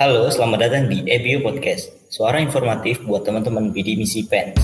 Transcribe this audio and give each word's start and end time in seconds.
Halo, 0.00 0.32
selamat 0.32 0.64
datang 0.64 0.88
di 0.88 1.04
EBU 1.04 1.44
Podcast, 1.44 1.92
suara 2.08 2.40
informatif 2.40 3.04
buat 3.04 3.20
teman-teman 3.20 3.68
BD 3.68 4.00
Misi 4.00 4.24
Pen. 4.24 4.56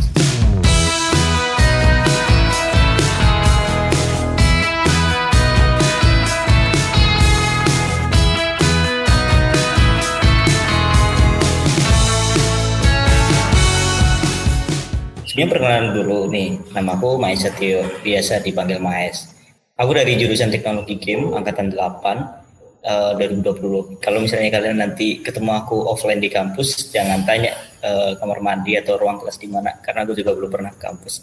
Sebelum 15.28 15.52
perkenalan 15.52 15.92
dulu 15.92 16.32
nih, 16.32 16.56
nama 16.72 16.96
aku 16.96 17.20
Maes 17.20 17.44
Setio, 17.44 17.84
biasa 18.00 18.40
dipanggil 18.40 18.80
Maes. 18.80 19.36
Aku 19.76 19.92
dari 19.92 20.16
jurusan 20.16 20.48
Teknologi 20.48 20.96
Game, 20.96 21.36
angkatan 21.36 21.76
8, 21.76 22.45
uh, 22.84 23.12
2020. 23.16 24.02
Kalau 24.02 24.18
misalnya 24.20 24.50
kalian 24.52 24.82
nanti 24.82 25.22
ketemu 25.22 25.56
aku 25.56 25.88
offline 25.88 26.20
di 26.20 26.28
kampus, 26.28 26.92
jangan 26.92 27.24
tanya 27.24 27.56
uh, 27.80 28.12
kamar 28.18 28.42
mandi 28.42 28.76
atau 28.76 29.00
ruang 29.00 29.22
kelas 29.22 29.40
di 29.40 29.48
mana, 29.48 29.78
karena 29.80 30.04
aku 30.04 30.12
juga 30.12 30.36
belum 30.36 30.50
pernah 30.50 30.72
ke 30.74 30.80
kampus. 30.82 31.14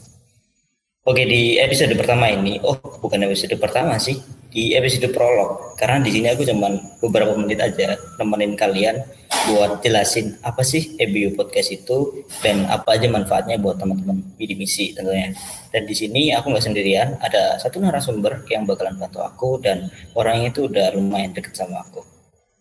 Oke, 1.04 1.28
di 1.28 1.60
episode 1.60 1.92
pertama 2.00 2.32
ini, 2.32 2.64
oh 2.64 2.80
bukan 2.80 3.28
episode 3.28 3.60
pertama 3.60 4.00
sih, 4.00 4.16
di 4.54 4.78
episode 4.78 5.10
prolog 5.10 5.74
karena 5.76 5.98
di 6.06 6.14
sini 6.14 6.30
aku 6.30 6.46
cuman 6.46 7.02
beberapa 7.02 7.34
menit 7.34 7.58
aja 7.58 7.98
nemenin 8.22 8.54
kalian 8.54 9.02
buat 9.44 9.84
jelasin 9.84 10.40
apa 10.40 10.64
sih 10.64 10.96
EBU 10.96 11.36
podcast 11.36 11.76
itu 11.76 12.24
dan 12.40 12.64
apa 12.72 12.96
aja 12.96 13.12
manfaatnya 13.12 13.60
buat 13.60 13.76
teman-teman 13.76 14.24
BD 14.40 14.56
misi 14.56 14.96
tentunya. 14.96 15.36
Dan 15.68 15.84
di 15.84 15.96
sini 15.96 16.32
aku 16.32 16.48
nggak 16.48 16.64
sendirian, 16.64 17.20
ada 17.20 17.60
satu 17.60 17.84
narasumber 17.84 18.48
yang 18.48 18.64
bakalan 18.64 18.96
bantu 18.96 19.20
aku 19.20 19.60
dan 19.60 19.92
orangnya 20.16 20.56
itu 20.56 20.72
udah 20.72 20.96
lumayan 20.96 21.36
deket 21.36 21.60
sama 21.60 21.84
aku. 21.84 22.00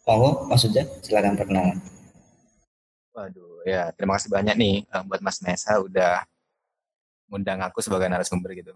Monggo, 0.02 0.50
maksudnya 0.50 0.82
silakan 1.06 1.38
perkenalan. 1.38 1.78
Waduh, 3.14 3.62
ya 3.62 3.94
terima 3.94 4.18
kasih 4.18 4.32
banyak 4.34 4.54
nih 4.58 4.74
eh, 4.82 5.02
buat 5.06 5.22
Mas 5.22 5.38
Nesa 5.44 5.78
udah 5.78 6.26
ngundang 7.30 7.62
aku 7.62 7.78
sebagai 7.78 8.10
narasumber 8.10 8.58
gitu. 8.58 8.74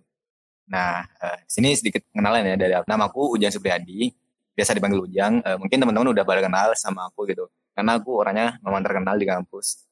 Nah, 0.66 1.06
uh, 1.22 1.38
sini 1.46 1.74
sedikit 1.78 2.02
pengenalan 2.10 2.42
ya 2.42 2.56
dari 2.58 2.74
aku. 2.74 2.86
Nama 2.90 3.04
aku 3.06 3.38
Ujang 3.38 3.54
Supriyadi, 3.54 4.10
biasa 4.50 4.74
dipanggil 4.74 4.98
Ujang. 4.98 5.38
Uh, 5.46 5.56
mungkin 5.62 5.78
teman-teman 5.78 6.10
udah 6.10 6.24
pada 6.26 6.42
kenal 6.42 6.74
sama 6.74 7.06
aku 7.06 7.22
gitu. 7.30 7.46
Karena 7.76 8.00
aku 8.00 8.10
orangnya 8.16 8.56
memang 8.64 8.80
terkenal 8.80 9.20
di 9.20 9.28
kampus. 9.28 9.84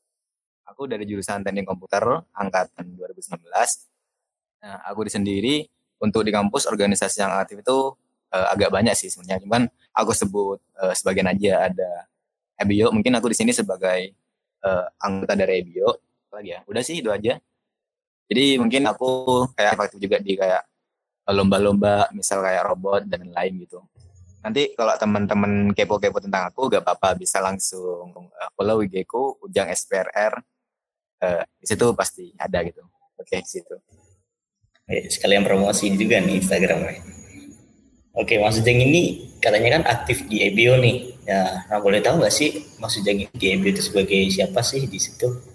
Aku 0.65 0.89
dari 0.89 1.05
jurusan 1.05 1.45
Teknik 1.45 1.69
Komputer 1.69 2.01
angkatan 2.33 2.97
2019. 2.97 3.45
Nah, 4.65 4.81
aku 4.89 5.05
di 5.05 5.13
sendiri 5.13 5.55
untuk 6.01 6.25
di 6.25 6.33
kampus 6.33 6.65
organisasi 6.65 7.21
yang 7.21 7.37
aktif 7.37 7.61
itu 7.61 7.93
uh, 8.33 8.47
agak 8.49 8.73
banyak 8.73 8.97
sih 8.97 9.13
sebenarnya. 9.13 9.45
Cuman 9.45 9.69
aku 9.93 10.17
sebut 10.17 10.59
uh, 10.81 10.97
sebagian 10.97 11.29
aja 11.29 11.69
ada 11.69 12.09
EBIO. 12.57 12.89
Mungkin 12.89 13.13
aku 13.21 13.29
di 13.29 13.37
sini 13.37 13.53
sebagai 13.53 14.17
uh, 14.65 14.89
anggota 15.05 15.37
dari 15.37 15.61
EBIO. 15.61 15.91
Lagi 16.33 16.57
ya. 16.57 16.61
Udah 16.65 16.81
sih 16.81 17.05
itu 17.05 17.13
aja. 17.13 17.37
Jadi 18.25 18.57
mungkin 18.57 18.89
aku 18.89 19.45
kayak 19.53 19.77
aktif 19.77 20.01
juga 20.01 20.17
di 20.25 20.33
kayak 20.33 20.65
lomba-lomba 21.29 22.09
misal 22.17 22.41
kayak 22.41 22.65
robot 22.65 23.05
dan 23.05 23.29
lain 23.29 23.61
gitu. 23.61 23.85
Nanti 24.45 24.77
kalau 24.77 24.93
teman-teman 25.01 25.73
kepo-kepo 25.73 26.21
tentang 26.21 26.53
aku 26.53 26.69
gak 26.69 26.85
apa-apa 26.85 27.17
bisa 27.17 27.41
langsung 27.41 28.13
uh, 28.13 28.51
follow 28.53 28.85
IG 28.85 29.09
ku 29.09 29.41
Ujang 29.41 29.73
SPRR. 29.73 30.37
Uh, 31.25 31.41
di 31.57 31.65
situ 31.65 31.87
pasti 31.97 32.29
ada 32.37 32.61
gitu. 32.61 32.85
Oke, 33.17 33.41
di 33.41 33.49
situ. 33.49 33.75
Eh, 34.85 35.09
sekalian 35.09 35.49
promosi 35.49 35.89
juga 35.97 36.21
nih 36.21 36.45
Instagramnya. 36.45 37.01
Oke, 38.15 38.37
Mas 38.37 38.61
Ujang 38.61 38.79
ini 38.85 39.33
katanya 39.41 39.81
kan 39.81 39.83
aktif 39.89 40.29
di 40.29 40.45
EBO 40.45 40.77
nih. 40.77 41.17
Ya, 41.25 41.65
nah 41.73 41.81
boleh 41.81 42.05
tahu 42.05 42.21
nggak 42.21 42.35
sih 42.37 42.69
Mas 42.77 42.95
Ujang 43.01 43.25
di 43.25 43.47
EBO 43.49 43.73
itu 43.73 43.81
sebagai 43.81 44.29
siapa 44.29 44.61
sih 44.61 44.85
di 44.85 45.01
situ? 45.01 45.55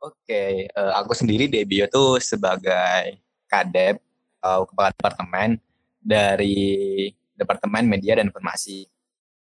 Oke, 0.00 0.64
uh, 0.72 0.92
aku 0.96 1.12
sendiri 1.12 1.44
di 1.44 1.60
Bio 1.68 1.84
tuh 1.84 2.16
sebagai 2.24 3.20
kadep 3.44 4.00
atau 4.40 4.64
kepala 4.64 4.88
departemen 4.96 5.60
dari 6.00 7.12
Departemen 7.40 7.88
Media 7.88 8.20
dan 8.20 8.28
Informasi. 8.28 8.84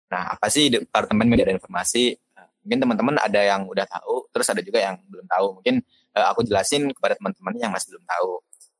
Nah, 0.08 0.32
apa 0.32 0.48
sih 0.48 0.72
Departemen 0.72 1.28
Media 1.28 1.44
dan 1.52 1.60
Informasi? 1.60 2.16
Uh, 2.32 2.48
mungkin 2.64 2.78
teman-teman 2.88 3.14
ada 3.20 3.40
yang 3.44 3.68
udah 3.68 3.84
tahu, 3.84 4.32
terus 4.32 4.48
ada 4.48 4.64
juga 4.64 4.80
yang 4.80 4.96
belum 5.04 5.28
tahu. 5.28 5.46
Mungkin 5.60 5.84
uh, 6.16 6.26
aku 6.32 6.48
jelasin 6.48 6.88
kepada 6.96 7.20
teman-teman 7.20 7.54
yang 7.60 7.70
masih 7.70 7.92
belum 7.92 8.04
tahu. 8.08 8.30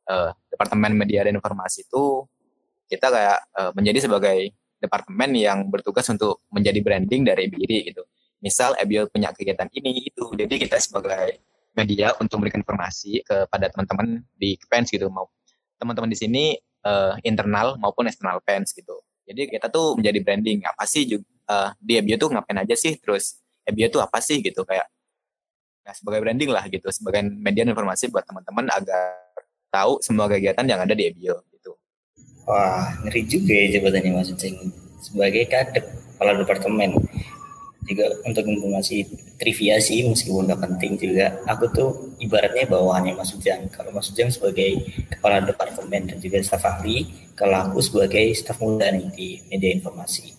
Uh, 0.09 0.31
Departemen 0.49 0.97
Media 0.97 1.21
dan 1.29 1.37
Informasi 1.37 1.85
itu 1.85 2.25
kita 2.89 3.13
kayak 3.13 3.39
uh, 3.53 3.71
menjadi 3.77 4.09
sebagai 4.09 4.53
departemen 4.83 5.31
yang 5.39 5.71
bertugas 5.71 6.09
untuk 6.11 6.43
menjadi 6.51 6.83
branding 6.83 7.23
dari 7.23 7.47
diri 7.47 7.93
gitu. 7.93 8.03
Misal 8.43 8.75
Ebio 8.75 9.07
punya 9.07 9.31
kegiatan 9.31 9.71
ini 9.71 10.11
itu, 10.11 10.27
jadi 10.35 10.51
kita 10.59 10.83
sebagai 10.83 11.39
media 11.73 12.13
untuk 12.21 12.41
memberikan 12.41 12.61
informasi 12.61 13.25
kepada 13.25 13.73
teman-teman 13.73 14.21
di 14.37 14.61
fans 14.69 14.93
gitu 14.93 15.09
mau 15.09 15.29
teman-teman 15.81 16.13
di 16.13 16.19
sini 16.21 16.45
uh, 16.87 17.15
internal 17.27 17.79
maupun 17.79 18.07
eksternal 18.07 18.39
fans 18.45 18.75
gitu. 18.75 19.03
Jadi 19.23 19.49
kita 19.55 19.71
tuh 19.71 19.95
menjadi 19.99 20.19
branding 20.23 20.59
apa 20.67 20.85
sih 20.85 21.07
juga 21.07 21.25
uh, 21.49 21.71
di 21.79 21.99
Ebio 21.99 22.17
tuh 22.19 22.31
ngapain 22.35 22.59
aja 22.63 22.75
sih 22.75 22.99
terus 22.99 23.39
Ebio 23.63 23.87
tuh 23.91 24.03
apa 24.03 24.19
sih 24.19 24.43
gitu 24.43 24.67
kayak 24.67 24.87
nah 25.83 25.91
sebagai 25.91 26.23
branding 26.23 26.47
lah 26.47 26.63
gitu 26.71 26.87
sebagai 26.95 27.27
media 27.27 27.67
informasi 27.67 28.07
buat 28.07 28.23
teman-teman 28.23 28.71
agar 28.71 29.19
tahu 29.73 29.99
semua 29.99 30.31
kegiatan 30.31 30.63
yang 30.63 30.79
ada 30.79 30.95
di 30.95 31.11
Ebio 31.11 31.43
gitu. 31.51 31.75
Wah, 32.47 32.99
ngeri 33.03 33.23
juga 33.27 33.55
ya 33.55 33.79
jabatannya 33.79 34.11
Mas 34.15 34.31
Uceng 34.31 34.59
sebagai 35.03 35.47
kadep 35.51 35.83
kepala 36.15 36.39
departemen 36.39 36.95
juga 37.83 38.07
untuk 38.23 38.47
informasi 38.47 39.11
trivia 39.43 39.83
sih 39.83 40.07
meskipun 40.07 40.47
nggak 40.47 40.61
penting 40.63 40.95
juga 41.03 41.35
aku 41.51 41.67
tuh 41.75 42.12
ibaratnya 42.23 42.71
bawahannya 42.71 43.19
Mas 43.19 43.35
Ujang. 43.35 43.67
Kalau 43.75 43.91
Mas 43.91 44.07
Ujang 44.15 44.31
sebagai 44.31 44.79
kepala 45.11 45.43
departemen 45.43 46.07
dan 46.07 46.17
juga 46.23 46.39
staf 46.47 46.63
ahli 46.63 47.11
kalau 47.35 47.59
aku 47.67 47.83
sebagai 47.83 48.31
staf 48.39 48.63
muda 48.63 48.89
nih 48.95 49.09
di 49.11 49.29
media 49.51 49.75
informasi. 49.75 50.31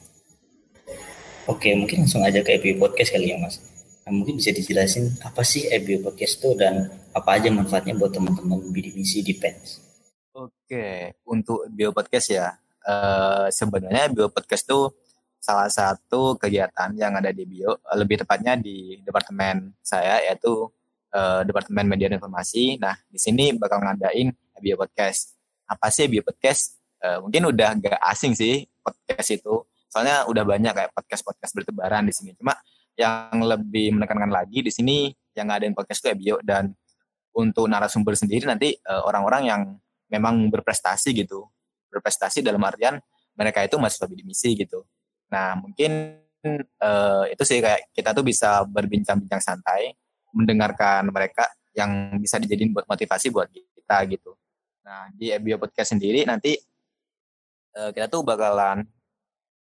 Oke 1.52 1.76
mungkin 1.76 2.08
langsung 2.08 2.24
aja 2.24 2.40
ke 2.40 2.56
EBU 2.56 2.80
Podcast 2.80 3.12
kali 3.12 3.36
ya 3.36 3.38
Mas. 3.38 3.60
Nah, 4.04 4.12
mungkin 4.12 4.36
bisa 4.36 4.52
dijelasin 4.52 5.16
apa 5.24 5.44
sih 5.44 5.68
EBU 5.68 6.04
Podcast 6.04 6.40
itu 6.40 6.56
dan 6.56 6.92
apa 7.16 7.40
aja 7.40 7.48
manfaatnya 7.52 7.96
buat 7.96 8.12
teman-teman 8.12 8.60
BD 8.72 8.92
misi 8.92 9.24
di 9.24 9.32
PENS 9.32 9.84
Oke, 10.34 11.14
untuk 11.30 11.70
Bio 11.70 11.94
Podcast 11.94 12.34
ya, 12.34 12.58
uh, 12.90 13.48
sebenarnya 13.54 14.10
Bio 14.10 14.34
Podcast 14.34 14.66
tuh 14.66 14.90
salah 15.38 15.70
satu 15.70 16.34
kegiatan 16.42 16.90
yang 16.98 17.14
ada 17.14 17.30
di 17.30 17.46
Bio, 17.46 17.78
lebih 17.94 18.26
tepatnya 18.26 18.58
di 18.58 18.98
departemen 19.06 19.78
saya 19.86 20.26
yaitu 20.26 20.66
uh, 21.13 21.41
Departemen 21.46 21.85
Media 21.88 22.09
dan 22.09 22.18
Informasi. 22.18 22.81
Nah, 22.81 22.97
di 23.07 23.22
sini 23.22 23.53
bakal 23.56 23.79
ngadain 23.79 24.34
Bio 24.59 24.75
Podcast. 24.75 25.38
Apa 25.69 25.94
sih 25.94 26.09
Bio 26.09 26.25
Podcast? 26.25 26.81
Uh, 27.00 27.24
mungkin 27.24 27.53
udah 27.53 27.78
gak 27.78 28.01
asing 28.09 28.34
sih 28.34 28.66
podcast 28.81 29.29
itu. 29.31 29.63
Soalnya 29.88 30.25
udah 30.25 30.41
banyak 30.41 30.74
kayak 30.74 30.91
podcast-podcast 30.97 31.53
bertebaran 31.53 32.03
di 32.09 32.13
sini. 32.16 32.34
Cuma 32.34 32.57
yang 32.97 33.38
lebih 33.46 33.94
menekankan 33.94 34.34
lagi 34.34 34.66
di 34.66 34.72
sini 34.74 35.13
yang 35.38 35.50
ngadain 35.50 35.78
podcast 35.78 36.01
itu 36.01 36.09
Bio 36.18 36.35
dan 36.41 36.74
untuk 37.34 37.69
narasumber 37.69 38.18
sendiri 38.18 38.45
nanti 38.50 38.74
uh, 38.90 39.06
orang-orang 39.06 39.41
yang 39.45 39.62
memang 40.09 40.50
berprestasi 40.50 41.13
gitu. 41.13 41.45
Berprestasi 41.94 42.41
dalam 42.41 42.62
artian 42.66 42.97
mereka 43.38 43.62
itu 43.62 43.78
mahasiswa 43.78 44.09
di 44.09 44.25
misi 44.25 44.53
gitu 44.57 44.85
Nah, 45.34 45.57
mungkin 45.57 46.22
uh, 46.78 47.25
itu 47.25 47.41
sih 47.41 47.57
kayak 47.57 47.90
kita 47.90 48.13
tuh 48.13 48.22
bisa 48.22 48.62
berbincang-bincang 48.69 49.41
santai, 49.41 49.97
mendengarkan 50.34 51.08
mereka 51.14 51.48
yang 51.74 52.18
bisa 52.18 52.38
dijadiin 52.42 52.74
buat 52.74 52.86
motivasi 52.90 53.30
buat 53.30 53.50
kita 53.50 53.98
gitu. 54.10 54.34
Nah, 54.84 55.08
di 55.14 55.32
Ebio 55.32 55.62
Podcast 55.62 55.96
sendiri 55.96 56.28
nanti 56.28 56.58
uh, 57.78 57.90
kita 57.94 58.12
tuh 58.12 58.22
bakalan 58.26 58.84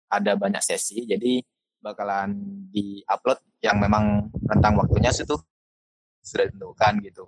ada 0.09 0.33
banyak 0.37 0.61
sesi, 0.61 1.05
jadi 1.05 1.41
bakalan 1.79 2.35
di-upload 2.75 3.39
yang 3.63 3.79
memang 3.79 4.29
rentang 4.47 4.79
waktunya 4.79 5.15
itu 5.15 5.37
sudah 6.23 6.45
ditentukan 6.49 6.95
gitu. 7.05 7.25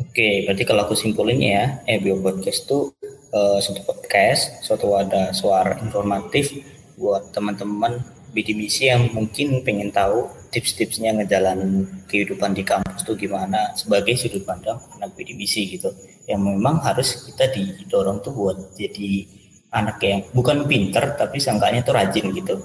Oke, 0.00 0.48
berarti 0.48 0.64
kalau 0.64 0.88
aku 0.88 0.96
simpulin 0.96 1.40
ya, 1.44 1.84
Ebio 1.84 2.16
Podcast 2.24 2.64
itu 2.64 2.88
uh, 3.36 3.58
suatu 3.60 3.84
podcast, 3.84 4.64
suatu 4.64 4.96
wadah 4.96 5.36
suara 5.36 5.76
informatif 5.76 6.56
buat 6.96 7.32
teman-teman 7.36 8.00
BDMC 8.30 8.76
yang 8.90 9.02
mungkin 9.12 9.62
pengen 9.66 9.90
tahu 9.90 10.30
tips-tipsnya 10.50 11.14
ngejalanin 11.18 11.86
kehidupan 12.10 12.54
di 12.54 12.66
kampus 12.66 13.06
tuh 13.06 13.14
gimana 13.14 13.74
sebagai 13.78 14.14
sudut 14.18 14.42
pandang 14.42 14.78
anak 14.98 15.14
BDMC 15.14 15.78
gitu. 15.78 15.90
Yang 16.26 16.40
memang 16.54 16.82
harus 16.82 17.26
kita 17.26 17.50
didorong 17.50 18.22
tuh 18.22 18.34
buat 18.34 18.58
jadi 18.74 19.26
anak 19.70 20.02
yang 20.02 20.20
bukan 20.34 20.66
pinter 20.66 21.14
tapi 21.14 21.38
sangkanya 21.38 21.82
tuh 21.82 21.94
rajin 21.94 22.30
gitu. 22.34 22.58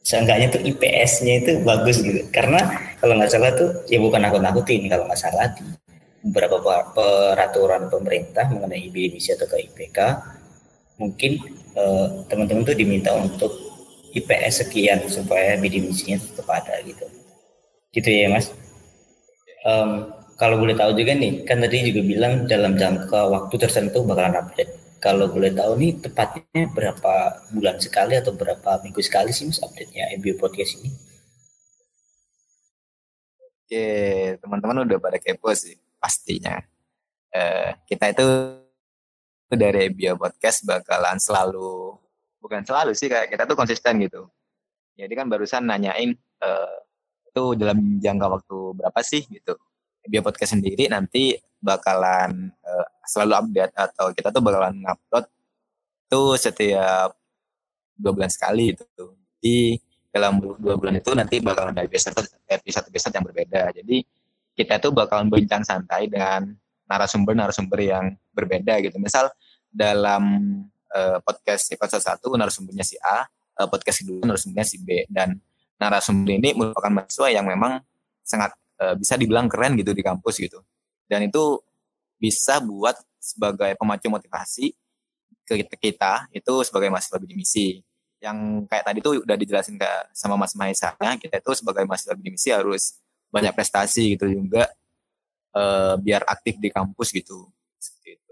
Seenggaknya 0.00 0.48
tuh 0.48 0.62
IPS-nya 0.64 1.34
itu 1.44 1.50
bagus 1.62 2.00
gitu. 2.00 2.24
Karena 2.32 2.64
kalau 2.98 3.14
nggak 3.20 3.30
salah 3.30 3.52
tuh 3.54 3.84
ya 3.86 4.00
bukan 4.00 4.24
aku 4.26 4.38
nakutin 4.40 4.88
kalau 4.90 5.06
nggak 5.06 5.20
salah 5.20 5.46
di 5.54 5.62
beberapa 6.20 6.60
peraturan 6.92 7.88
pemerintah 7.88 8.44
mengenai 8.52 8.92
BDMC 8.92 9.40
atau 9.40 9.48
ke 9.48 9.56
IPK 9.70 9.98
mungkin 11.00 11.40
eh, 11.72 12.06
teman-teman 12.28 12.62
tuh 12.68 12.76
diminta 12.76 13.16
untuk 13.16 13.69
IPS 14.14 14.66
sekian 14.66 14.98
supaya 15.06 15.54
bidik 15.60 15.86
misinya 15.86 16.18
tetap 16.18 16.48
ada 16.50 16.78
gitu. 16.82 17.06
Gitu 17.94 18.08
ya 18.10 18.30
mas. 18.30 18.50
Um, 19.66 20.10
kalau 20.40 20.56
boleh 20.56 20.72
tahu 20.72 20.96
juga 20.96 21.12
nih 21.12 21.44
kan 21.44 21.60
tadi 21.60 21.92
juga 21.92 22.00
bilang 22.00 22.48
dalam 22.48 22.74
jangka 22.74 23.28
waktu 23.28 23.54
tertentu 23.60 24.02
bakalan 24.06 24.40
update. 24.40 24.72
Kalau 25.00 25.32
boleh 25.32 25.52
tahu 25.52 25.80
nih 25.80 25.96
tepatnya 25.96 26.68
berapa 26.76 27.12
bulan 27.56 27.80
sekali 27.80 28.20
atau 28.20 28.36
berapa 28.36 28.84
minggu 28.84 29.00
sekali 29.00 29.32
sih 29.32 29.48
mas 29.48 29.60
update-nya 29.64 30.12
MBO 30.20 30.36
Podcast 30.36 30.76
ini? 30.80 30.92
Oke, 33.40 33.86
teman-teman 34.42 34.84
udah 34.84 34.98
pada 35.00 35.16
kepo 35.16 35.48
sih 35.56 35.78
pastinya. 35.96 36.60
Eh, 37.30 37.70
kita 37.86 38.10
itu 38.10 38.26
dari 39.50 39.90
Bio 39.90 40.14
Podcast 40.18 40.62
bakalan 40.66 41.18
selalu 41.18 41.89
bukan 42.50 42.66
selalu 42.66 42.98
sih 42.98 43.06
kayak 43.06 43.30
kita 43.30 43.46
tuh 43.46 43.54
konsisten 43.54 44.02
gitu. 44.02 44.26
Jadi 44.98 45.12
kan 45.14 45.30
barusan 45.30 45.70
nanyain 45.70 46.18
eh, 46.18 46.76
itu 47.30 47.54
dalam 47.54 48.02
jangka 48.02 48.26
waktu 48.26 48.58
berapa 48.74 49.00
sih 49.06 49.22
gitu. 49.30 49.54
Bio 50.02 50.26
Podcast 50.26 50.58
sendiri 50.58 50.90
nanti 50.90 51.38
bakalan 51.62 52.50
eh, 52.50 52.86
selalu 53.06 53.38
update 53.38 53.74
atau 53.78 54.10
kita 54.10 54.34
tuh 54.34 54.42
bakalan 54.42 54.82
ngupload 54.82 55.30
tuh 56.10 56.34
setiap 56.34 57.14
dua 57.94 58.10
bulan 58.10 58.34
sekali 58.34 58.74
gitu. 58.74 59.14
Di 59.38 59.78
dalam 60.10 60.42
dua 60.42 60.74
bulan 60.74 60.98
itu 60.98 61.14
nanti 61.14 61.38
bakal 61.38 61.70
ada 61.70 61.86
episode 61.86 62.18
episode 62.50 62.90
episode 62.90 63.14
yang 63.14 63.24
berbeda 63.30 63.70
jadi 63.70 64.02
kita 64.58 64.82
tuh 64.82 64.90
bakalan 64.90 65.30
berbincang 65.30 65.62
santai 65.62 66.10
dengan 66.10 66.50
narasumber-narasumber 66.90 67.78
yang 67.78 68.18
berbeda 68.34 68.82
gitu 68.82 68.98
misal 68.98 69.30
dalam 69.70 70.50
uh, 70.94 71.18
podcast 71.22 71.70
episode 71.74 72.02
satu 72.02 72.34
narasumbernya 72.34 72.86
si 72.86 72.96
A 73.00 73.26
uh, 73.60 73.68
podcast 73.68 74.00
kedua 74.04 74.24
narasumbernya 74.24 74.66
si 74.66 74.76
B. 74.80 75.04
Dan 75.06 75.36
narasumber 75.76 76.36
ini 76.36 76.56
merupakan 76.56 76.92
mahasiswa 76.92 77.28
yang 77.32 77.46
memang 77.48 77.80
sangat 78.24 78.56
uh, 78.80 78.94
bisa 78.96 79.16
dibilang 79.20 79.48
keren 79.48 79.76
gitu 79.76 79.92
di 79.92 80.00
kampus 80.04 80.40
gitu. 80.40 80.60
Dan 81.04 81.28
itu 81.28 81.60
bisa 82.20 82.60
buat 82.60 82.96
sebagai 83.20 83.76
pemacu 83.76 84.08
motivasi 84.08 84.72
ke 85.44 85.66
kita 85.80 86.30
itu 86.30 86.52
sebagai 86.62 86.88
mahasiswa 86.88 87.18
bidik 87.18 87.36
misi. 87.36 87.80
Yang 88.20 88.68
kayak 88.68 88.84
tadi 88.84 88.98
tuh 89.00 89.24
udah 89.24 89.36
dijelasin 89.36 89.80
ke 89.80 89.90
sama 90.12 90.36
Mas 90.36 90.52
Mahesa 90.52 90.92
kita 90.94 91.40
itu 91.40 91.52
sebagai 91.56 91.88
mahasiswa 91.88 92.14
bidik 92.14 92.36
misi 92.36 92.52
harus 92.52 93.00
banyak 93.32 93.54
prestasi 93.56 94.18
gitu 94.18 94.28
juga 94.28 94.68
uh, 95.56 95.96
biar 95.98 96.22
aktif 96.28 96.60
di 96.60 96.68
kampus 96.70 97.10
gitu. 97.10 97.48
Seperti 97.80 98.20
itu. 98.20 98.29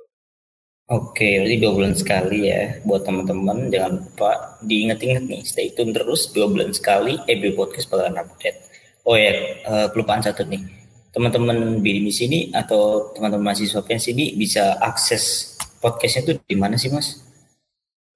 Oke, 0.88 1.36
berarti 1.36 1.60
dua 1.60 1.72
bulan 1.76 1.92
sekali 1.92 2.48
ya 2.48 2.80
buat 2.80 3.04
teman-teman 3.04 3.68
jangan 3.68 4.00
lupa 4.00 4.56
diingat-ingat 4.64 5.20
nih 5.28 5.44
stay 5.44 5.68
tune 5.76 5.92
terus 5.92 6.32
dua 6.32 6.48
bulan 6.48 6.72
sekali 6.72 7.20
EB 7.28 7.52
Podcast 7.52 7.92
bakalan 7.92 8.16
update. 8.24 8.56
Oh 9.04 9.12
ya, 9.12 9.36
uh, 9.68 9.92
kelupaan 9.92 10.24
satu 10.24 10.48
nih 10.48 10.64
teman-teman 11.12 11.84
bidik 11.84 12.08
misi 12.08 12.24
ini 12.24 12.40
atau 12.56 13.12
teman-teman 13.12 13.52
mahasiswa 13.52 13.84
pensi 13.84 14.16
ini 14.16 14.32
bisa 14.32 14.80
akses 14.80 15.52
podcastnya 15.76 16.32
tuh 16.32 16.36
di 16.48 16.56
mana 16.56 16.80
sih 16.80 16.88
mas? 16.88 17.20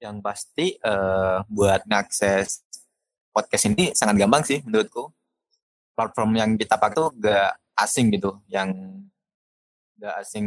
Yang 0.00 0.16
pasti 0.24 0.66
uh, 0.80 1.44
buat 1.52 1.84
ngakses 1.84 2.64
podcast 3.36 3.68
ini 3.68 3.92
sangat 3.92 4.16
gampang 4.16 4.48
sih 4.48 4.64
menurutku. 4.64 5.12
Platform 5.92 6.40
yang 6.40 6.56
kita 6.56 6.80
pakai 6.80 6.96
tuh 6.96 7.12
gak 7.20 7.52
asing 7.76 8.08
gitu, 8.16 8.40
yang 8.48 8.72
gak 10.02 10.14
asing 10.18 10.46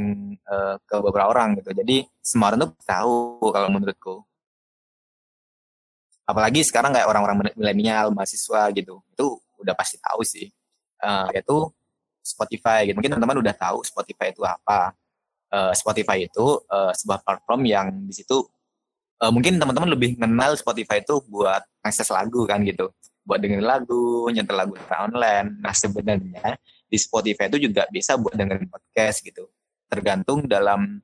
uh, 0.51 0.75
ke 0.83 0.95
beberapa 0.99 1.31
orang 1.31 1.55
gitu. 1.55 1.71
Jadi 1.71 2.03
semua 2.19 2.51
orang 2.51 2.67
tuh 2.67 2.71
tahu 2.83 3.15
kalau 3.55 3.69
menurutku. 3.71 4.15
Apalagi 6.27 6.65
sekarang 6.65 6.91
kayak 6.91 7.07
orang-orang 7.07 7.53
milenial, 7.55 8.09
mahasiswa 8.11 8.73
gitu, 8.73 8.99
itu 9.13 9.25
udah 9.61 9.73
pasti 9.77 9.95
tahu 10.01 10.21
sih. 10.25 10.51
Uh, 10.99 11.29
yaitu 11.31 11.55
Spotify 12.19 12.89
gitu. 12.89 12.97
Mungkin 12.97 13.15
teman-teman 13.15 13.39
udah 13.39 13.55
tahu 13.55 13.85
Spotify 13.85 14.33
itu 14.33 14.41
apa. 14.43 14.91
Uh, 15.53 15.71
Spotify 15.77 16.25
itu 16.25 16.59
uh, 16.67 16.91
sebuah 16.91 17.21
platform 17.23 17.63
yang 17.69 17.87
di 18.09 18.11
situ 18.11 18.43
uh, 19.21 19.31
mungkin 19.31 19.61
teman-teman 19.61 19.89
lebih 19.93 20.19
kenal 20.19 20.57
Spotify 20.57 20.99
itu 20.99 21.21
buat 21.29 21.63
akses 21.85 22.09
lagu 22.11 22.43
kan 22.43 22.63
gitu 22.65 22.91
buat 23.25 23.41
dengerin 23.41 23.65
lagu 23.65 24.29
nyetel 24.29 24.57
lagu 24.57 24.73
secara 24.77 25.09
online 25.09 25.47
nah 25.61 25.73
sebenarnya 25.73 26.59
di 26.95 26.99
Spotify 27.03 27.51
itu 27.51 27.59
juga 27.67 27.83
bisa 27.91 28.15
buat 28.15 28.31
dengerin 28.31 28.71
podcast 28.71 29.19
gitu. 29.19 29.51
Tergantung 29.91 30.47
dalam 30.47 31.03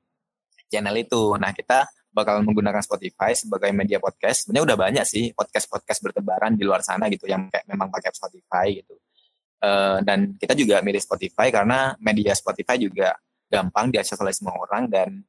channel 0.72 0.96
itu. 0.96 1.36
Nah 1.36 1.52
kita 1.52 1.84
bakal 2.08 2.40
menggunakan 2.40 2.80
Spotify 2.80 3.36
sebagai 3.36 3.68
media 3.76 4.00
podcast. 4.00 4.48
Sebenarnya 4.48 4.72
udah 4.72 4.78
banyak 4.80 5.04
sih 5.04 5.24
podcast 5.36 5.68
podcast 5.68 6.00
bertebaran 6.00 6.56
di 6.56 6.64
luar 6.64 6.80
sana 6.80 7.12
gitu 7.12 7.28
yang 7.28 7.52
kayak 7.52 7.68
memang 7.68 7.92
pakai 7.92 8.12
Spotify 8.16 8.80
gitu. 8.80 8.96
Uh, 9.62 10.00
dan 10.02 10.34
kita 10.40 10.56
juga 10.56 10.80
milih 10.80 10.98
Spotify 10.98 11.52
karena 11.52 11.94
media 12.00 12.32
Spotify 12.32 12.80
juga 12.80 13.14
gampang 13.52 13.92
diakses 13.92 14.16
oleh 14.16 14.34
semua 14.34 14.56
orang 14.56 14.88
dan 14.88 15.22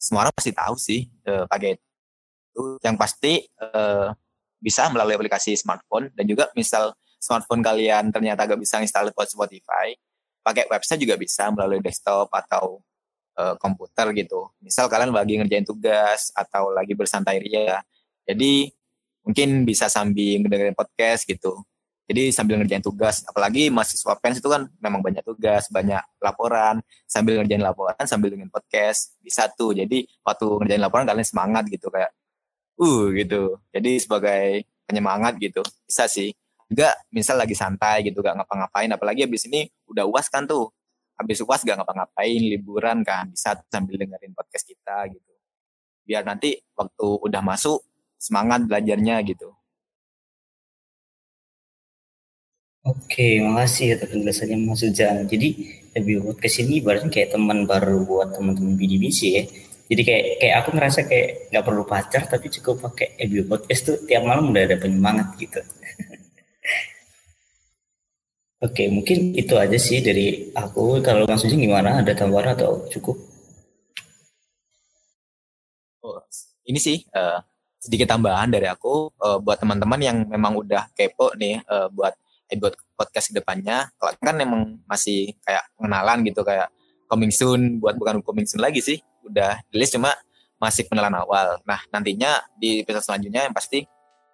semua 0.00 0.26
orang 0.26 0.34
pasti 0.34 0.52
tahu 0.56 0.74
sih 0.80 1.04
uh, 1.28 1.44
pakai 1.44 1.76
itu. 1.76 2.62
Yang 2.80 2.96
pasti 2.96 3.32
uh, 3.60 4.10
bisa 4.58 4.90
melalui 4.90 5.14
aplikasi 5.14 5.54
smartphone 5.54 6.10
dan 6.16 6.24
juga 6.26 6.50
misal 6.56 6.96
smartphone 7.18 7.62
kalian 7.62 8.14
ternyata 8.14 8.46
gak 8.46 8.58
bisa 8.62 8.78
install 8.78 9.10
Spotify, 9.12 9.94
pakai 10.42 10.70
website 10.70 11.02
juga 11.02 11.18
bisa 11.18 11.50
melalui 11.52 11.82
desktop 11.82 12.30
atau 12.32 12.80
uh, 13.38 13.54
komputer 13.58 14.10
gitu. 14.16 14.48
Misal 14.62 14.88
kalian 14.88 15.12
lagi 15.12 15.36
ngerjain 15.38 15.66
tugas 15.66 16.30
atau 16.32 16.72
lagi 16.72 16.94
bersantai 16.96 17.42
ria, 17.42 17.82
jadi 18.24 18.72
mungkin 19.26 19.68
bisa 19.68 19.92
sambil 19.92 20.40
mendengarkan 20.40 20.72
podcast 20.72 21.28
gitu. 21.28 21.60
Jadi 22.08 22.32
sambil 22.32 22.56
ngerjain 22.56 22.80
tugas, 22.80 23.20
apalagi 23.28 23.68
mahasiswa 23.68 24.16
pens 24.16 24.40
itu 24.40 24.48
kan 24.48 24.64
memang 24.80 25.04
banyak 25.04 25.20
tugas, 25.20 25.68
banyak 25.68 26.00
laporan, 26.24 26.80
sambil 27.04 27.36
ngerjain 27.36 27.60
laporan, 27.60 28.00
sambil 28.08 28.32
dengan 28.32 28.48
podcast, 28.48 29.12
bisa 29.20 29.44
tuh. 29.52 29.76
Jadi 29.76 30.08
waktu 30.24 30.46
ngerjain 30.48 30.80
laporan 30.80 31.04
kalian 31.04 31.28
semangat 31.28 31.68
gitu 31.68 31.92
kayak 31.92 32.08
uh 32.80 33.12
gitu. 33.12 33.60
Jadi 33.76 33.92
sebagai 34.00 34.64
penyemangat 34.88 35.36
gitu 35.36 35.60
bisa 35.84 36.08
sih. 36.08 36.32
Juga 36.68 36.92
misal 37.08 37.40
lagi 37.40 37.56
santai 37.56 38.04
gitu 38.04 38.20
gak 38.20 38.36
ngapa-ngapain 38.36 38.92
apalagi 38.92 39.24
habis 39.24 39.48
ini 39.48 39.64
udah 39.88 40.04
uas 40.04 40.28
kan 40.28 40.44
tuh. 40.44 40.68
Habis 41.18 41.40
uas 41.42 41.64
gak 41.64 41.80
ngapa-ngapain 41.80 42.38
liburan 42.38 43.00
kan 43.02 43.32
bisa 43.32 43.56
sambil 43.72 43.96
dengerin 43.96 44.36
podcast 44.36 44.68
kita 44.68 45.08
gitu. 45.10 45.32
Biar 46.04 46.22
nanti 46.28 46.60
waktu 46.76 47.06
udah 47.24 47.40
masuk 47.40 47.82
semangat 48.20 48.68
belajarnya 48.68 49.24
gitu. 49.24 49.50
Oke, 52.88 53.42
makasih 53.44 54.00
atas 54.00 54.08
penjelasannya 54.08 54.56
Mas 54.64 54.80
Ujan. 54.80 55.28
Jadi 55.28 55.48
lebih 55.98 56.24
buat 56.24 56.38
ke 56.38 56.48
sini 56.48 56.78
berarti 56.78 57.10
kayak 57.10 57.34
teman 57.34 57.66
baru 57.66 58.06
buat 58.06 58.32
teman-teman 58.36 58.78
BDBC 58.78 59.20
ya 59.34 59.44
jadi 59.88 60.02
kayak 60.04 60.24
kayak 60.38 60.54
aku 60.62 60.68
ngerasa 60.76 61.00
kayak 61.08 61.28
nggak 61.48 61.64
perlu 61.64 61.84
pacar 61.88 62.22
tapi 62.28 62.46
cukup 62.52 62.76
pakai 62.88 63.16
audio 63.24 63.42
podcast 63.48 63.82
tuh 63.88 63.96
tiap 64.04 64.22
malam 64.22 64.52
udah 64.52 64.62
ada 64.68 64.76
penyemangat 64.76 65.32
gitu 65.40 65.60
oke 68.62 68.82
mungkin 68.90 69.34
itu 69.34 69.54
aja 69.54 69.78
sih 69.78 69.98
dari 70.02 70.50
aku. 70.54 71.02
Kalau 71.04 71.24
maksudnya 71.26 71.58
gimana? 71.58 72.02
Ada 72.02 72.12
tambahan 72.14 72.54
atau 72.58 72.86
cukup? 72.90 73.16
Oh, 76.04 76.22
ini 76.66 76.78
sih 76.78 77.02
uh, 77.14 77.42
sedikit 77.78 78.10
tambahan 78.10 78.50
dari 78.50 78.66
aku. 78.70 79.12
Uh, 79.18 79.38
buat 79.42 79.58
teman-teman 79.58 80.00
yang 80.02 80.18
memang 80.26 80.58
udah 80.58 80.90
kepo 80.94 81.34
nih 81.38 81.62
uh, 81.66 81.90
buat 81.92 82.14
buat 82.48 82.72
podcast 82.96 83.28
ke 83.28 83.44
depannya 83.44 83.92
kalau 84.00 84.16
kan 84.24 84.40
emang 84.40 84.80
masih 84.88 85.36
kayak 85.44 85.68
pengenalan 85.76 86.24
gitu 86.24 86.40
kayak 86.40 86.72
coming 87.04 87.28
soon 87.28 87.76
buat 87.76 87.92
bukan 88.00 88.24
coming 88.24 88.48
soon 88.48 88.64
lagi 88.64 88.80
sih 88.80 88.96
udah 89.20 89.60
rilis 89.68 89.92
cuma 89.92 90.16
masih 90.58 90.84
pengenalan 90.90 91.22
awal. 91.22 91.62
Nah, 91.62 91.80
nantinya 91.94 92.42
di 92.58 92.82
episode 92.82 93.06
selanjutnya 93.06 93.46
yang 93.46 93.54
pasti 93.54 93.86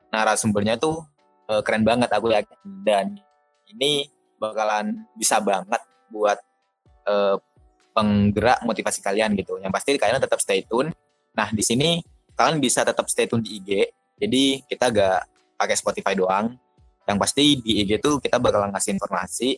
narasumbernya 0.08 0.80
tuh 0.80 1.04
uh, 1.52 1.60
keren 1.60 1.84
banget 1.84 2.08
aku 2.10 2.32
yakin. 2.32 2.58
Dan 2.82 3.06
ini 3.70 4.08
bakalan 4.36 5.06
bisa 5.16 5.40
banget 5.40 5.80
buat 6.10 6.38
uh, 7.08 7.36
penggerak 7.94 8.64
motivasi 8.66 9.00
kalian 9.00 9.32
gitu. 9.38 9.56
Yang 9.62 9.72
pasti 9.72 9.90
kalian 9.96 10.20
tetap 10.20 10.40
stay 10.42 10.66
tune. 10.66 10.90
Nah, 11.34 11.48
di 11.50 11.62
sini 11.62 12.02
kalian 12.34 12.58
bisa 12.58 12.82
tetap 12.82 13.06
stay 13.06 13.30
tune 13.30 13.40
di 13.40 13.62
IG. 13.62 13.70
Jadi 14.20 14.44
kita 14.66 14.90
gak 14.90 15.20
pakai 15.56 15.76
Spotify 15.78 16.12
doang. 16.18 16.54
Yang 17.04 17.18
pasti 17.20 17.44
di 17.62 17.84
IG 17.84 18.02
tuh 18.02 18.18
kita 18.18 18.42
bakalan 18.42 18.74
ngasih 18.74 18.96
informasi 18.98 19.56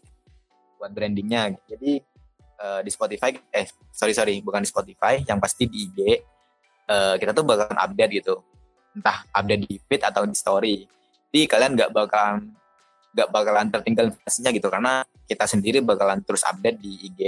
buat 0.77 0.93
brandingnya. 0.93 1.57
Jadi 1.67 2.17
uh, 2.61 2.81
di 2.81 2.91
Spotify 2.93 3.33
eh 3.53 3.67
sorry 3.93 4.13
sorry 4.17 4.41
bukan 4.41 4.65
di 4.65 4.69
Spotify 4.69 5.21
yang 5.25 5.39
pasti 5.41 5.69
di 5.69 5.89
IG 5.89 5.99
uh, 5.99 6.13
eh, 6.87 7.15
kita 7.21 7.33
tuh 7.37 7.45
bakalan 7.45 7.77
update 7.77 8.13
gitu 8.23 8.41
entah 8.97 9.25
update 9.33 9.63
di 9.69 9.75
feed 9.81 10.03
atau 10.05 10.23
di 10.25 10.37
story 10.37 10.77
jadi 11.33 11.45
kalian 11.49 11.71
nggak 11.77 11.91
bakalan 11.93 12.53
nggak 13.17 13.33
bakalan 13.33 13.73
tertinggal 13.73 14.13
informasinya 14.13 14.51
gitu 14.53 14.69
karena 14.69 14.93
kita 15.25 15.45
sendiri 15.49 15.81
bakalan 15.81 16.21
terus 16.21 16.45
update 16.45 16.77
di 16.77 16.93
IG 17.09 17.21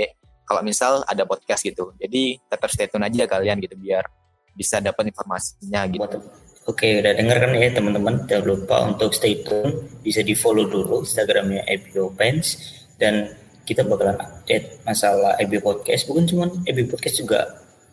kalau 0.45 0.61
misal 0.61 1.01
ada 1.09 1.25
podcast 1.25 1.65
gitu 1.65 1.97
jadi 1.97 2.37
tetap 2.45 2.69
stay 2.69 2.93
tune 2.93 3.09
aja 3.09 3.25
kalian 3.25 3.57
gitu 3.65 3.73
biar 3.81 4.05
bisa 4.53 4.85
dapat 4.85 5.09
informasinya 5.09 5.89
gitu 5.89 6.21
Oke, 6.69 7.01
udah 7.01 7.17
denger 7.17 7.37
kan 7.41 7.57
ya 7.57 7.73
teman-teman. 7.73 8.29
Jangan 8.29 8.45
lupa 8.45 8.77
untuk 8.85 9.17
stay 9.17 9.41
tune, 9.41 9.89
bisa 10.05 10.21
di 10.21 10.37
follow 10.37 10.69
dulu 10.69 11.01
Instagramnya 11.01 11.65
Ebio 11.65 12.13
Pens 12.13 12.61
dan 13.01 13.33
kita 13.65 13.89
bakalan 13.89 14.21
update 14.21 14.85
masalah 14.85 15.33
Ebio 15.41 15.65
Podcast. 15.65 16.05
Bukan 16.05 16.29
cuma 16.29 16.45
Ebio 16.69 16.93
Podcast 16.93 17.25
juga, 17.25 17.41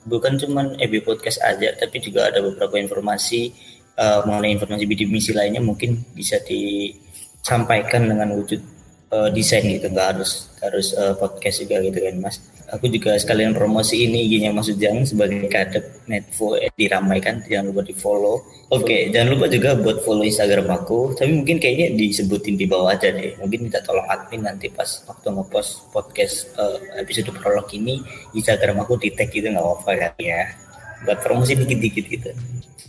bukan 0.03 0.35
cuma 0.35 0.75
Ebio 0.75 1.07
Podcast 1.07 1.39
aja, 1.39 1.71
tapi 1.71 2.03
juga 2.03 2.27
ada 2.27 2.43
beberapa 2.43 2.75
informasi 2.75 3.55
uh, 3.95 4.27
mengenai 4.27 4.59
informasi 4.59 4.83
bidik 4.83 5.07
misi 5.07 5.31
lainnya 5.31 5.63
mungkin 5.63 6.03
bisa 6.11 6.43
disampaikan 7.45 8.09
dengan 8.09 8.33
wujud 8.33 8.57
uh, 9.13 9.29
desain 9.29 9.61
gitu, 9.69 9.85
nggak 9.93 10.17
harus 10.17 10.49
harus 10.65 10.97
uh, 10.97 11.13
podcast 11.13 11.61
juga 11.61 11.77
gitu 11.85 12.01
kan 12.01 12.17
mas. 12.17 12.41
Aku 12.73 12.89
juga 12.89 13.13
sekalian 13.13 13.53
promosi 13.53 14.09
ini 14.09 14.25
IG-nya 14.25 14.49
Mas 14.49 14.65
Ujang 14.73 15.05
sebagai 15.05 15.45
kadep 15.53 16.01
Netfo 16.09 16.57
eh, 16.57 16.73
diramaikan. 16.73 17.45
Jangan 17.45 17.69
lupa 17.69 17.85
di 17.85 17.93
follow 17.93 18.41
oke 18.73 18.89
okay, 18.89 19.13
jangan 19.13 19.37
lupa 19.37 19.45
juga 19.45 19.77
buat 19.77 20.01
follow 20.01 20.25
Instagram 20.25 20.73
aku. 20.73 21.13
Tapi 21.13 21.29
mungkin 21.29 21.61
kayaknya 21.61 21.93
disebutin 21.93 22.57
di 22.57 22.65
bawah 22.65 22.97
aja 22.97 23.13
deh. 23.13 23.37
Mungkin 23.37 23.69
minta 23.69 23.85
tolong 23.85 24.09
admin 24.09 24.49
nanti 24.49 24.73
pas 24.73 25.05
waktu 25.05 25.29
ngepost 25.29 25.93
podcast 25.93 26.49
uh, 26.57 26.81
episode 26.97 27.29
prolog 27.37 27.69
ini 27.69 28.01
Instagram 28.33 28.81
aku 28.81 28.97
di 28.97 29.13
tag 29.13 29.29
gitu 29.29 29.45
nggak 29.45 29.61
apa-apa 29.61 29.91
kan 30.01 30.13
ya 30.17 30.64
buat 31.05 31.21
promosi 31.21 31.53
dikit-dikit 31.55 32.05
gitu 32.09 32.31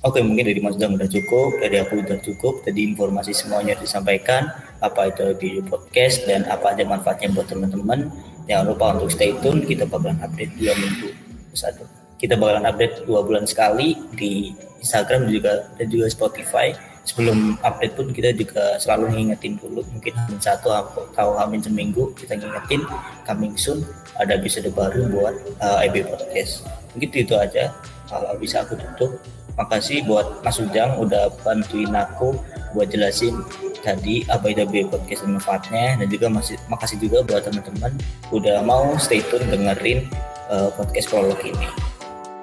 Oke, 0.05 0.23
mungkin 0.23 0.47
dari 0.47 0.63
Mas 0.63 0.79
Dang 0.79 0.95
udah 0.95 1.11
cukup, 1.11 1.59
dari 1.59 1.83
aku 1.83 1.99
udah 1.99 2.21
cukup. 2.23 2.63
Tadi 2.63 2.95
informasi 2.95 3.35
semuanya 3.35 3.75
disampaikan, 3.75 4.47
apa 4.79 5.11
itu 5.11 5.35
video 5.35 5.67
podcast 5.67 6.23
dan 6.31 6.47
apa 6.47 6.77
aja 6.77 6.87
manfaatnya 6.87 7.35
buat 7.35 7.51
teman-teman. 7.51 8.13
Jangan 8.47 8.65
lupa 8.71 8.95
untuk 8.95 9.11
stay 9.11 9.35
tune, 9.43 9.67
kita 9.67 9.83
bakalan 9.89 10.21
update 10.23 10.55
dua 10.63 10.79
minggu 10.79 11.11
satu. 11.57 11.83
Kita 12.23 12.39
bakalan 12.39 12.71
update 12.71 13.09
dua 13.09 13.25
bulan 13.27 13.51
sekali 13.51 13.99
di 14.15 14.55
Instagram 14.79 15.27
juga 15.27 15.75
dan 15.75 15.91
juga 15.91 16.07
Spotify. 16.07 16.71
Sebelum 17.03 17.59
update 17.67 17.95
pun 17.99 18.07
kita 18.15 18.31
juga 18.31 18.79
selalu 18.79 19.11
ngingetin 19.11 19.59
dulu, 19.59 19.83
mungkin 19.91 20.15
hamin 20.15 20.39
satu 20.39 20.71
atau 20.71 21.35
hamin 21.35 21.67
seminggu 21.67 22.15
kita 22.15 22.39
ngingetin 22.39 22.87
coming 23.27 23.59
soon 23.59 23.83
ada 24.23 24.39
episode 24.39 24.71
baru 24.71 25.11
buat 25.11 25.35
uh, 25.59 25.83
IB 25.83 26.07
Podcast. 26.07 26.63
Mungkin 26.95 27.11
itu 27.11 27.35
aja. 27.35 27.75
Kalau 28.07 28.39
bisa 28.39 28.63
aku 28.63 28.79
tutup 28.79 29.19
makasih 29.57 30.05
buat 30.05 30.45
Mas 30.45 30.61
Ujang 30.61 31.01
udah 31.01 31.33
bantuin 31.43 31.91
aku 31.97 32.37
buat 32.77 32.93
jelasin 32.93 33.41
tadi 33.81 34.21
apa 34.29 34.53
itu 34.53 34.69
bio 34.69 34.85
podcast 34.93 35.25
dan 35.25 35.41
manfaatnya 35.41 35.85
dan 35.97 36.07
juga 36.13 36.27
masih 36.29 36.61
makasih 36.69 37.01
juga 37.01 37.25
buat 37.25 37.43
teman-teman 37.49 37.93
udah 38.37 38.61
mau 38.61 38.93
stay 39.01 39.25
tune 39.33 39.49
dengerin 39.49 40.05
uh, 40.53 40.69
podcast 40.77 41.09
prolog 41.09 41.41
ini. 41.41 41.69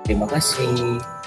Terima 0.03 0.25
kasih. 0.27 1.22